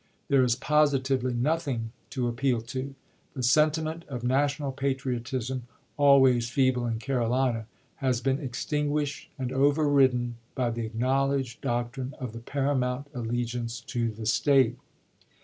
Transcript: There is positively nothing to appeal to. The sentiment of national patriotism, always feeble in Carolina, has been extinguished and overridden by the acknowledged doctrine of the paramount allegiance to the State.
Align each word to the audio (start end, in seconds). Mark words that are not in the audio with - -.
There 0.29 0.41
is 0.43 0.55
positively 0.55 1.35
nothing 1.35 1.91
to 2.09 2.27
appeal 2.27 2.61
to. 2.61 2.95
The 3.35 3.43
sentiment 3.43 4.03
of 4.07 4.23
national 4.23 4.71
patriotism, 4.71 5.67
always 5.95 6.49
feeble 6.49 6.87
in 6.87 6.97
Carolina, 6.97 7.67
has 7.97 8.19
been 8.19 8.39
extinguished 8.39 9.29
and 9.37 9.51
overridden 9.51 10.37
by 10.55 10.71
the 10.71 10.87
acknowledged 10.87 11.61
doctrine 11.61 12.15
of 12.19 12.33
the 12.33 12.39
paramount 12.39 13.11
allegiance 13.13 13.79
to 13.81 14.09
the 14.09 14.25
State. 14.25 14.79